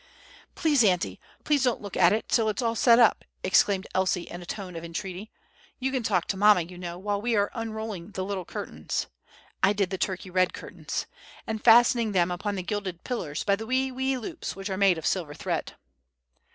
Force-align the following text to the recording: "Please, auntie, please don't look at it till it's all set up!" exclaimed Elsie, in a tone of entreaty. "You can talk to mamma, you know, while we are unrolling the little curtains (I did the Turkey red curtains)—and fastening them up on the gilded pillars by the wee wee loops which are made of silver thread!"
"Please, 0.55 0.83
auntie, 0.83 1.19
please 1.43 1.63
don't 1.63 1.79
look 1.79 1.95
at 1.95 2.11
it 2.11 2.27
till 2.27 2.49
it's 2.49 2.63
all 2.63 2.73
set 2.73 2.97
up!" 2.97 3.23
exclaimed 3.43 3.85
Elsie, 3.93 4.23
in 4.23 4.41
a 4.41 4.47
tone 4.47 4.75
of 4.75 4.83
entreaty. 4.83 5.29
"You 5.77 5.91
can 5.91 6.01
talk 6.01 6.25
to 6.29 6.37
mamma, 6.37 6.61
you 6.61 6.75
know, 6.79 6.97
while 6.97 7.21
we 7.21 7.35
are 7.35 7.51
unrolling 7.53 8.09
the 8.13 8.25
little 8.25 8.43
curtains 8.43 9.05
(I 9.61 9.73
did 9.73 9.91
the 9.91 9.99
Turkey 9.99 10.31
red 10.31 10.55
curtains)—and 10.55 11.63
fastening 11.63 12.13
them 12.13 12.31
up 12.31 12.47
on 12.47 12.55
the 12.55 12.63
gilded 12.63 13.03
pillars 13.03 13.43
by 13.43 13.55
the 13.55 13.67
wee 13.67 13.91
wee 13.91 14.17
loops 14.17 14.55
which 14.55 14.71
are 14.71 14.75
made 14.77 14.97
of 14.97 15.05
silver 15.05 15.35
thread!" 15.35 15.73